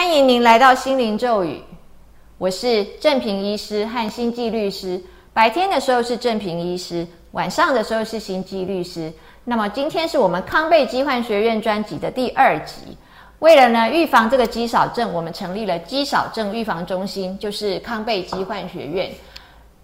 [0.00, 1.62] 欢迎您来到心灵咒语，
[2.38, 4.98] 我是正平医师和心悸律师。
[5.34, 9.12] 白天的时候是正平医师，晚上的时候是心悸律师。
[9.44, 12.96] 那么今天是我们康贝疾患学院专辑的第二集。
[13.40, 19.10] 为了呢预防这个肌少症，我们成立了肌少症预防中心，就是康贝疾患学院。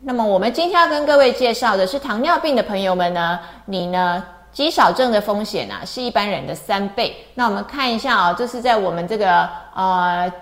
[0.01, 4.25] 那么我们今天要跟各位介绍的是糖尿病的朋友们呢，你呢？
[4.57, 7.15] 肌少症的风险啊，是一般人的三倍。
[7.35, 10.33] 那我们看一下啊，这是在我们这个呃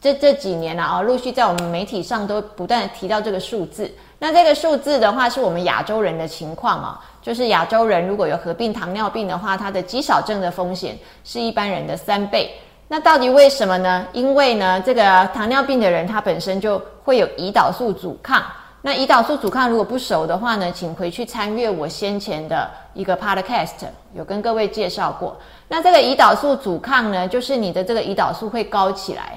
[0.00, 3.94] 这这几年啊，陆续在我们媒体上都不断提到这个数字。
[4.18, 12.50] 那这个数字的话，是我们亚洲人的情况啊，就是亚洲人如果有合并糖尿病的话，他的肌少症的风险是一般人的三倍。
[12.88, 14.06] 那到底为什么呢？
[14.14, 18.42] 因为呢，这个糖尿病的人他本身就会有胰岛素阻抗。
[18.80, 25.36] 那胰岛素阻抗如果不熟的话呢，请回去参阅我先前的一个 podcast，有跟各位介绍过。
[25.66, 29.36] 那这个胰岛素阻抗呢，就是你的这个胰岛素会高起来，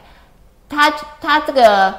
[0.69, 1.91] 它它这个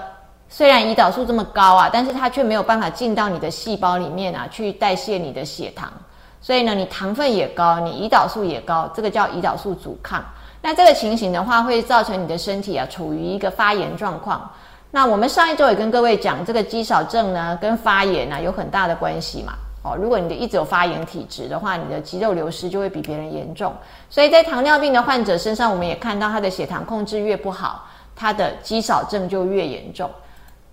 [0.49, 5.93] 虽然胰岛素这么高啊，但是它却没有办法进到你的细胞里面啊，去代谢你的血糖，
[6.41, 10.25] 所以呢，你糖分也高，你胰岛素也高，这个叫胰岛素阻抗。
[10.63, 14.49] 那这个情形的话，会造成你的身体啊处于一个发炎状况。
[14.95, 19.55] 那我们上一周也跟各位讲，这个肌少症呢跟发炎呢有很大的关系嘛。
[19.83, 23.75] 哦，如果你的一直有发炎体质的话，你的肌肉流失就会比别人严重。
[24.11, 30.11] 所以在糖尿病的患者身上，我们也看到他的血糖控制越不好，他的肌少症就越严重。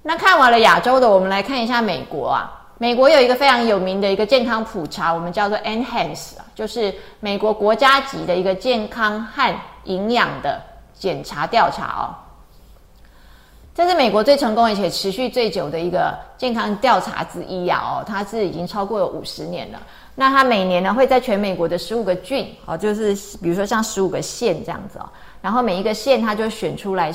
[0.03, 2.51] 那看完了亚洲的，我们来看一下美国啊。
[2.77, 10.61] 美国有一个非常有名的一个健康普查，我们叫做 Enhance 啊，就是美国国家级的一个健康和营养的
[10.93, 12.13] 检查调查哦。
[13.79, 17.81] 这是美国最成功而且持续最久的一个健康调查之一呀！
[17.81, 19.79] 哦，它是已经超过了五十年了。
[20.15, 25.07] 那它每年呢会在全美国的十五个郡哦，就是比如说像十五个县这样子哦，
[25.41, 27.09] 然后每一个县它就选出来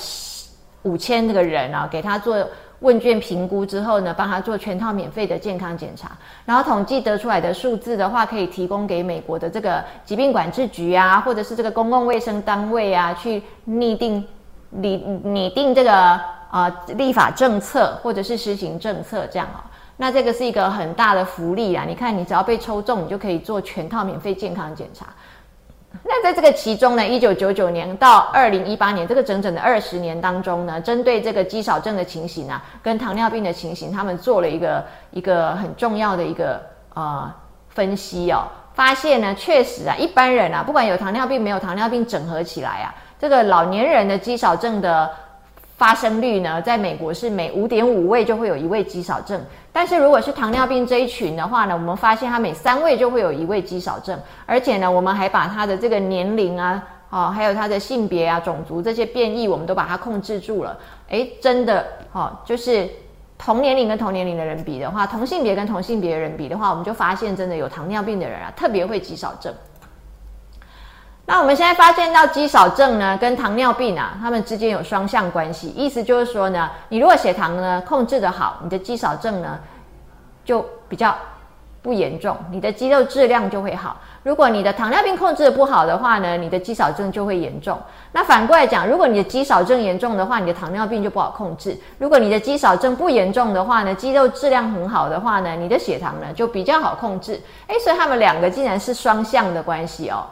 [0.85, 2.35] 五千个人啊，给他做
[2.81, 6.13] 问卷评估之后呢，帮他做全套免费的健康检查，
[6.47, 14.25] 然后统计得出来的数字的话，可以提供给美国的这个疾病管制局啊，或者是这个公共卫生单位啊，去拟定
[14.71, 16.19] 拟拟定这个。
[16.55, 19.59] 啊，立法政策或者是实行政策这样哦，
[19.97, 21.85] 那这个是一个很大的福利啊！
[21.85, 25.07] 你看，你只要被抽中，你就可以做全套免费健康检查。
[26.05, 36.63] 那在这个其中呢，一九九九年到二零一八年这个整整的二十年当中呢，针对这个肌少症的情形啊，跟糖尿病的情形，他们做了一个一个很重要的一个
[36.95, 37.29] 呃
[37.69, 38.45] 分析哦，
[38.75, 45.11] 发现呢，确实啊，一般人啊，不管有糖尿病没有糖尿病，整合起来啊，这个老年人的肌少症的。
[45.77, 49.41] 发生率呢，在美国是每五点五位就会有一位肌少症，
[49.73, 60.79] 但是如果是糖尿病这一群的话呢，我们发现它每三位就会有一位肌少症，而且呢，我们还把它的这个年龄啊，哦，还有它的性别啊、种族这些变异，我们都把它控制住了。
[61.09, 62.89] 诶，真的，哦，就是
[63.37, 69.53] 同年龄跟同年龄的人比的话，同性别跟同性别的人比的话，我们就发现真的有糖尿病的人啊，特别会肌少症。
[71.27, 75.69] 那我们现在发现到肌少症呢，跟糖尿病啊，它们之间有双向关系。
[75.69, 79.59] 意思就是说呢，你如果血糖呢控制的好，你的肌少症呢
[80.45, 81.17] 就比较
[81.81, 83.97] 不严重，你的肌肉质量就会好。
[84.23, 87.79] 如果你的糖尿病控制的不好的话呢，你的肌少症就会严重。
[88.13, 91.75] 那反过来讲，如果你的肌少症严重的话，你的糖尿病就不好控制。
[91.99, 97.41] 如果你的肌少症不严重的话呢，肌肉质量很好的话呢，你的血糖呢就比较好控制。
[97.69, 100.27] 诶，所以他们两个竟然是双向的关系哦。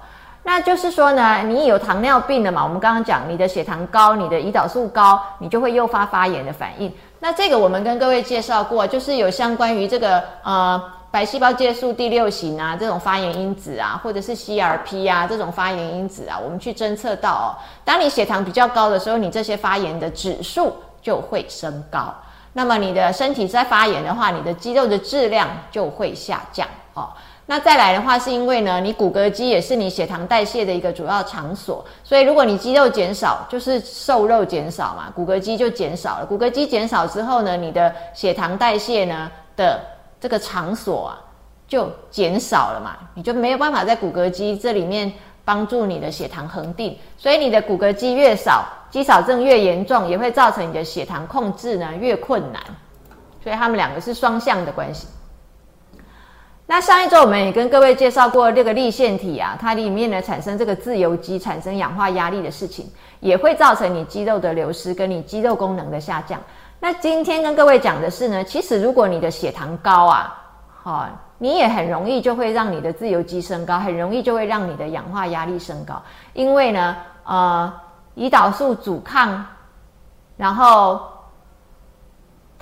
[0.44, 2.64] 那就是说呢，你有糖尿病的嘛？
[2.64, 6.92] 我们刚刚讲，你的血糖高，你的胰岛素高，你就会诱发发炎的反应。
[7.20, 10.82] 那这个我们跟各位介绍过，就是有相关于这个呃
[11.12, 17.46] 白细胞介素第六型啊这种发炎因子啊，或者是 CRP 啊这种发炎因子啊，我们去侦测到哦，
[17.84, 22.12] 当你血糖比较高的时候，你这些发炎的指数就会升高。
[22.52, 27.08] 那么你的身体在发炎的话，你的肌肉的质量就会下降哦。
[27.46, 36.26] 那再来的话，是因为呢，你骨骼肌也是你血糖代谢的一个主要场所，所以如果你肌肉减少，就是瘦肉减少嘛，骨骼肌就减少了。
[36.26, 39.80] 骨骼肌减少之后呢，你的血糖代谢呢的
[40.20, 41.18] 这个场所啊
[41.66, 45.12] 就减少了嘛，你就没有办法在骨骼肌这里面
[45.44, 52.62] 帮助你的血糖恒定，所以你的骨骼肌越少，肌少症越严重，也会造成你的血糖控制呢越困难，
[53.42, 55.08] 所以他们两个是双向的关系。
[56.66, 66.40] 那上一周我们也跟各位介绍过这个立腺体啊，它里面呢产生这个自由基，产生氧化压力的事情，也会造成你肌肉的流失跟你肌肉功能的下降。
[66.80, 70.34] 那今天跟各位讲的是呢，其实如果你的血糖高啊，
[70.82, 76.00] 好，你也很容易就会让你的自由基升高，很容易就会让你的氧化压力升高，
[76.32, 77.72] 因为呢，呃，
[78.16, 79.44] 胰岛素阻抗
[80.38, 81.02] 然后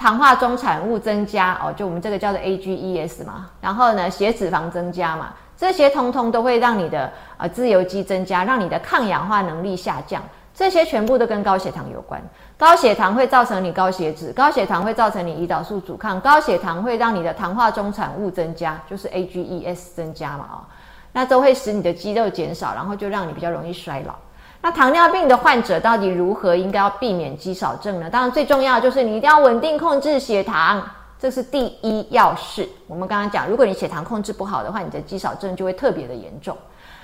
[0.01, 10.23] 糖化中产物增加哦，就我们这个叫做 AGEs 嘛，然后呢血脂肪增加嘛，这些通通都会让你的呃自由基增加，让你的抗氧化能力下降，
[10.55, 12.19] 这些全部都跟高血糖有关。
[12.57, 20.65] 高血糖会造成你高血脂，高血糖会造成你胰岛素阻抗，高血糖会让你的糖化中产物增加，就是 AGEs 增加嘛，哦，
[21.13, 24.15] 那都会使你的肌肉减少，然后就让你比较容易衰老。
[24.63, 28.11] 那糖尿病的患者到底如何应该要避免肌少症呢？
[28.11, 30.83] 当然最重要就是你一定要稳定控制血糖，
[31.19, 32.69] 这是第一要事。
[32.87, 36.55] 我们刚刚讲，如果你血糖控制不好的话，你的肌少症就会特别的严重。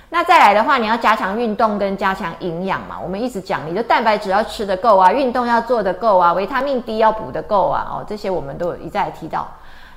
[0.09, 2.95] 那再来的话，你要加强运动跟加强营养嘛。
[3.03, 7.87] 我们一直讲，你的蛋白质要吃得够啊，运动要做得够啊，维他命 D 要补得够啊。
[7.89, 9.47] 哦，这些我们都有一再提到。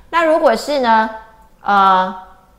[0.08, 1.10] 那如果是呢，
[1.62, 2.12] 呃，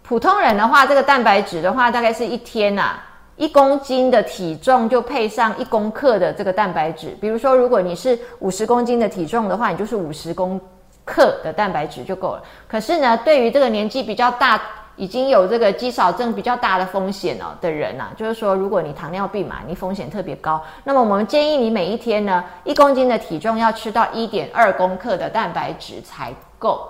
[0.03, 2.93] 普通人的话，这个蛋白质的话，大概是一天呐。
[3.41, 7.17] 一公斤的体重就配上一公克的这个蛋白质。
[7.19, 10.61] 比如说，如果你是五十公斤的体重的话，你就是五十公
[11.03, 12.43] 克的蛋白质就够了。
[12.67, 14.61] 可是呢，对于这个年纪比较大、
[14.95, 26.87] 已经有这个肌少症比较大的风险哦的人呐，就是说，如果你糖尿病嘛，你风险特别高，那么我们建议你每一天呢，一公斤的体重要吃到一点二公克的蛋白质才够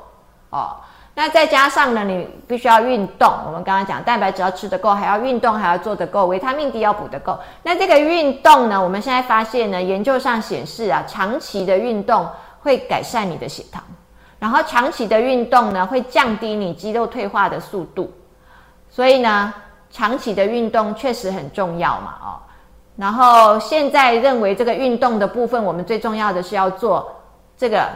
[0.50, 0.76] 哦。
[1.22, 3.32] 那再加上呢，你必须要运动。
[3.46, 7.38] 我们刚刚讲蛋白质要吃得够，还要运动，还要做得够，维他命 D 要补得够。
[7.62, 12.28] 那这个运动呢，我们现在发现呢，研究上显示啊，长期的运动
[12.62, 13.84] 会改善你的血糖，
[14.40, 18.12] 然后长期的运动呢，会降低你肌肉退化的速度。
[18.90, 19.54] 所以呢，
[19.92, 22.42] 长期的运动确实很重要嘛，哦。
[22.96, 27.16] 然后现在认为这个运动的部分，我们最重要的是要做
[27.56, 27.88] 这个。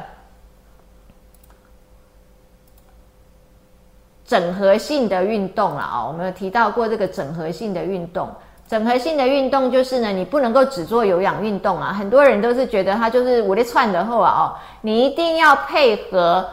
[4.25, 8.27] 整合性的运动了啊，我们有提到过这个整合性的运动。
[8.67, 11.93] 整合性的运动就是呢，你不能够只做有氧运动啊。
[11.93, 14.43] 很多人都是觉得他就是我的窜的后啊哦，
[14.81, 16.43] 你一定要配合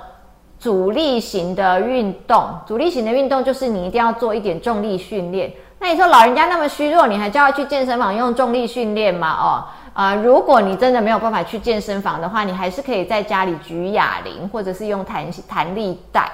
[0.58, 2.50] 阻力型的运动。
[2.66, 5.50] 阻力型的运动就是你一定要做一点重力训练。
[5.78, 9.34] 那你说老人家那么虚弱，你还叫他去健身房用重力训练吗？
[9.40, 9.64] 哦
[9.94, 16.30] 啊，如果你真的没有办法去健身房的话，你还是可以在家里举哑铃，或者是用弹弹力带。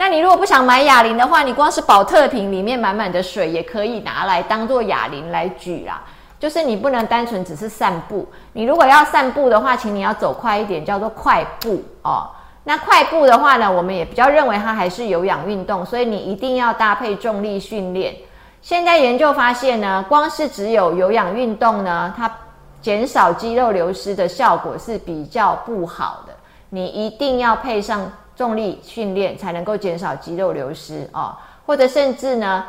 [0.00, 6.02] 那你如果不想买哑铃的话，你光是保特瓶里面满满的水也可以拿来当做哑铃来举啦。
[6.38, 12.26] 就是你不能单纯只是散步，你如果要散步的话，请你要走快一点，叫做快步哦。
[12.64, 18.14] 那快步的话呢，我们也比较认为它还是有氧运动，所以你一定要搭配重力训练。
[18.62, 22.34] 现在研究发现呢，光是只有有氧运动呢，它
[22.80, 26.32] 减少肌肉流失的效果是比较不好的。
[26.70, 28.10] 你一定要配上。
[28.40, 32.64] 重力训练才能够减少肌肉流失哦，或者甚至呢，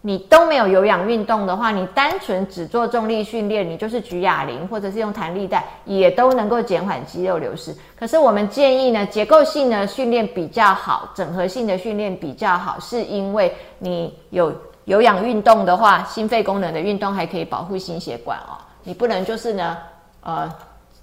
[0.00, 7.76] 你都没有有氧运动的话，你单纯只做重力训练，你就是举哑铃或者是用弹力带，也都能够减缓肌肉流失。
[7.98, 14.50] 可是我们建议呢，结构性的训练比较好，整合性的训练比较好，是因为你有
[14.86, 18.56] 有氧运动的话，心肺功能的运动还可以保护心血管哦。
[18.84, 19.76] 你不能就是呢，
[20.22, 20.50] 呃，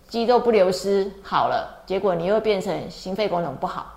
[0.08, 3.94] 肌肉不流失好了，结果你又变成心肺功能不好。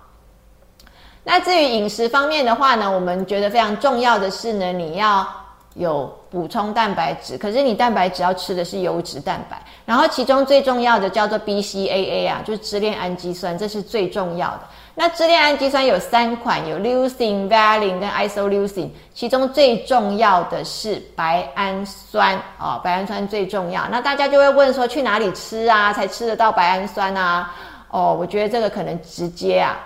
[1.23, 5.27] 那至于饮食方面的话呢，我们觉得非常重要的是呢，你要
[5.75, 7.37] 有补充蛋白质。
[7.37, 14.61] 可是你蛋白质要吃的是优质蛋白，然后其中最重要的叫做 BCAA 啊，就是支链氨基酸，这是最重要的。
[14.95, 23.87] 那支链氨基酸有三款，有 leucine、valine 跟 isoleucine，其中最重要的是白氨酸哦，白氨酸最重要。
[23.89, 27.53] 那大家就会问说，去哪里吃啊，才吃得到白氨酸啊？
[27.89, 29.77] 哦，我觉得这个可能直接啊。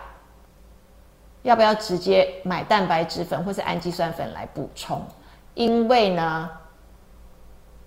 [1.45, 4.99] 要不要直接买蛋白质粉或是氨基酸粉来补充？
[5.53, 6.49] 因为呢，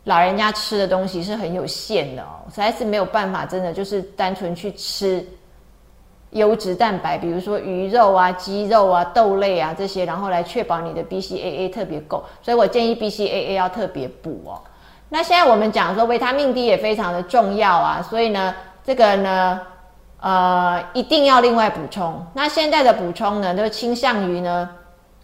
[0.05, 5.27] 老人家吃的东西是很有限的哦，实在是没有办法，真的就是单纯去吃
[6.31, 12.25] 优质蛋白，比如说鱼肉啊、鸡肉啊、豆类啊这些，然后来确保你的 BCAA 特别够。
[12.41, 14.63] 所以我建议 BCAA 要特别补哦。
[15.09, 19.61] 那现在我们讲说维他命 D 也非常的重要啊，所以呢，这个呢。
[20.21, 22.27] 呃，一定要另外补充。
[22.35, 24.69] 那现在的补充呢，都倾向于呢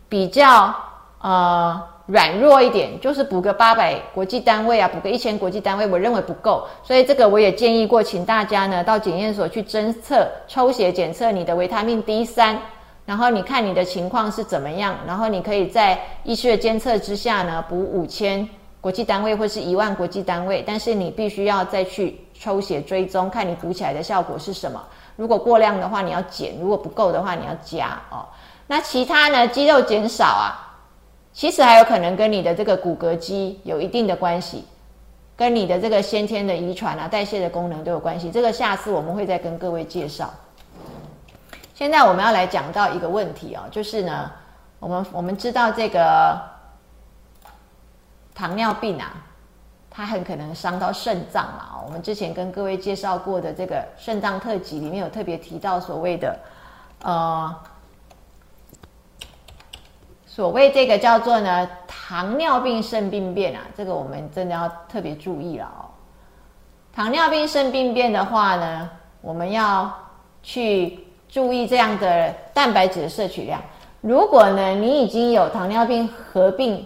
[0.08, 0.72] 比较
[1.20, 6.64] 呃软弱一点，就是补个八百国际单位啊，补个一千国际单位，我认为不够。
[6.84, 12.56] 所以这个我也建议过，请大家呢到检验所去侦测抽血检测你的维他命 D 三，
[13.04, 18.48] 然后你看你的情况是怎么样，然后你可以在医学监测之下呢补五千
[18.80, 22.20] 国际单位或是一万国际单位，但是你必须要再去。
[22.38, 24.82] 抽血追踪，看你补起来的效果是什么。
[25.16, 28.26] 如果过量的话，你要减；如果不够的话，你要加哦。
[28.66, 29.46] 那其他呢？
[29.48, 30.76] 肌肉减少啊，
[31.32, 34.64] 其实还有可能跟你的这个骨骼肌有一定的关系。
[35.36, 38.30] 跟你的这个先天的遗传啊、代谢的功能都有关系。
[38.30, 40.32] 这个下次我们会再跟各位介绍。
[41.74, 44.30] 现在我们要来讲到一个问题哦，就是呢，
[44.78, 46.40] 我们我们知道这个
[48.32, 49.12] 糖尿病啊，
[49.94, 51.80] 它很可能伤到肾脏嘛。
[51.86, 56.36] 我们之前跟各位介绍过的这个肾脏特辑里面有特别提到所谓的
[57.02, 57.54] 呃。
[60.26, 65.86] 所谓这个叫做呢糖尿病肾病变啊，这个我们真的要特别注意了哦。
[66.92, 69.88] 糖尿病肾病变的话呢，我们要
[70.42, 73.62] 去注意这样的蛋白质的摄取量。
[74.00, 76.84] 如果呢你已经有糖尿病合并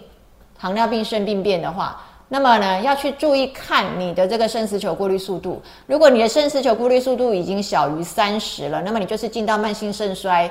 [0.55, 1.99] 糖尿病肾病变的话，
[2.29, 5.61] 那么呢要去注意看你的这个肾丝球过滤速度。
[5.87, 10.49] 如果你的肾丝球过滤速度已经小于三十了，那么你就是进到慢性肾衰。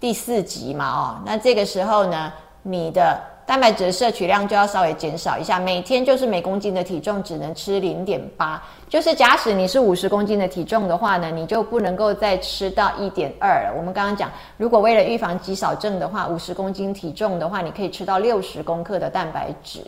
[0.00, 2.32] 第四级嘛，哦，那这个时候呢，
[2.62, 13.74] 你的蛋白质摄取量就要稍微减少一下，每天就是每公斤的体重只能吃零点八，就是假使你是五十公斤的体重的话呢，你就不能够再吃到一点二了。
[13.76, 19.84] 我们刚刚讲，如果为了预防肌少症的话，五十公斤体重的话，你可以吃到六十公克的蛋白质。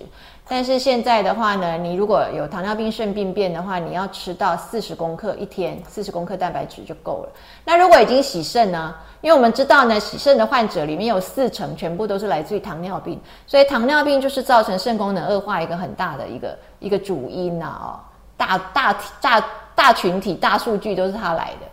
[0.54, 7.32] 但是现在的话呢，你如果有糖尿病肾病变的话，你要吃到四十公克一天，四十公克蛋白质就够了。
[7.64, 8.94] 那如果已经洗肾呢？
[9.22, 17.96] 因为我们知道呢，洗肾的患者里面有四成全部都是来自于糖尿病，所以糖尿病就是造成肾功能恶化一个很大的一个一个主因呐哦，
[18.36, 19.42] 大大大
[19.74, 21.66] 大群体大数据都是它来的。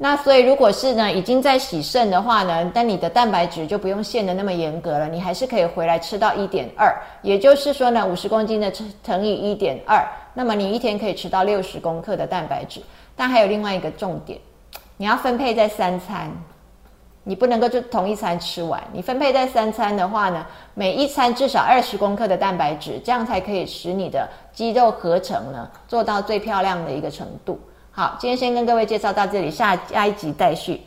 [0.00, 12.80] 那所以，如果是呢，已经在洗肾的话呢，但你的蛋白质就不用限的那么严格了，你还是可以回来吃到一点二，也就是说呢，五十公斤的乘以一点二，那么你一天可以吃到六十公克的蛋白质。
[13.16, 14.38] 但还有另外一个重点，
[14.96, 16.30] 你要分配在三餐，
[17.24, 27.58] 你不能够就同一餐吃完，你分配在三餐的话呢，每一餐至少二十公克的蛋白质，这样才可以使你的肌肉合成呢做到最漂亮的一个程度。
[27.98, 30.80] 好，今天先跟各位介绍到这里，下下一集待续。